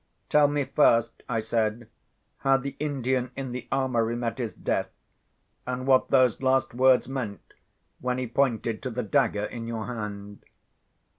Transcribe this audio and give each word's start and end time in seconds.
"Tell 0.29 0.47
me 0.47 0.65
first," 0.65 1.21
I 1.29 1.41
said, 1.41 1.87
"how 2.39 2.57
the 2.57 2.75
Indian 2.79 3.29
in 3.35 3.51
the 3.51 3.67
armoury 3.71 4.15
met 4.15 4.39
his 4.39 4.55
death, 4.55 4.89
and 5.67 5.85
what 5.85 6.07
those 6.07 6.41
last 6.41 6.73
words 6.73 7.07
meant, 7.07 7.53
when 7.99 8.17
he 8.17 8.25
pointed 8.25 8.81
to 8.81 8.89
the 8.89 9.03
dagger 9.03 9.45
in 9.45 9.67
your 9.67 9.85
hand." 9.85 10.43